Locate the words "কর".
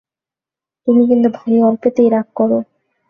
2.35-2.51